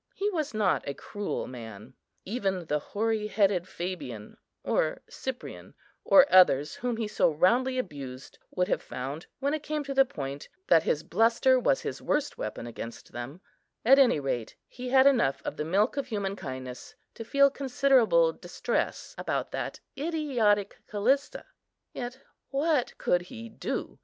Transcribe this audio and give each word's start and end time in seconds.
He 0.15 0.31
was 0.31 0.51
not 0.55 0.89
a 0.89 0.95
cruel 0.95 1.45
man: 1.45 1.93
even 2.25 2.65
the 2.65 2.79
"hoary 2.79 3.27
headed 3.27 3.67
Fabian," 3.67 4.35
or 4.63 5.03
Cyprian, 5.07 5.75
or 6.03 6.25
others 6.33 6.73
whom 6.73 6.97
he 6.97 7.07
so 7.07 7.29
roundly 7.29 7.77
abused, 7.77 8.39
would 8.49 8.67
have 8.67 8.81
found, 8.81 9.27
when 9.37 9.53
it 9.53 9.61
came 9.61 9.83
to 9.83 9.93
the 9.93 10.03
point, 10.03 10.49
that 10.65 10.81
his 10.81 11.03
bluster 11.03 11.59
was 11.59 11.81
his 11.81 12.01
worst 12.01 12.35
weapon 12.35 12.65
against 12.65 13.11
them; 13.11 13.41
at 13.85 13.99
any 13.99 14.19
rate 14.19 14.55
he 14.67 14.89
had 14.89 15.05
enough 15.05 15.39
of 15.45 15.55
the 15.55 15.63
"milk 15.65 15.97
of 15.97 16.07
human 16.07 16.35
kindness" 16.35 16.95
to 17.13 17.23
feel 17.23 17.51
considerable 17.51 18.33
distress 18.33 19.13
about 19.19 19.51
that 19.51 19.79
idiotic 19.95 20.79
Callista. 20.87 21.45
Yet 21.93 22.19
what 22.49 22.97
could 22.97 23.21
he 23.21 23.49
do? 23.49 23.99